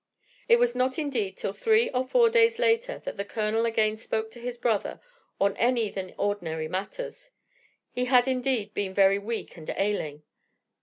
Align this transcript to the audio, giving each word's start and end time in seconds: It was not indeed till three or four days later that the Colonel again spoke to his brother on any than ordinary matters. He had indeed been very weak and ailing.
It 0.49 0.57
was 0.57 0.73
not 0.73 0.97
indeed 0.97 1.37
till 1.37 1.53
three 1.53 1.91
or 1.91 2.07
four 2.07 2.27
days 2.27 2.57
later 2.57 2.97
that 3.05 3.17
the 3.17 3.23
Colonel 3.23 3.67
again 3.67 3.97
spoke 3.97 4.31
to 4.31 4.39
his 4.39 4.57
brother 4.57 4.99
on 5.39 5.55
any 5.57 5.91
than 5.91 6.15
ordinary 6.17 6.67
matters. 6.67 7.29
He 7.91 8.05
had 8.05 8.27
indeed 8.27 8.73
been 8.73 8.95
very 8.95 9.19
weak 9.19 9.57
and 9.57 9.69
ailing. 9.77 10.23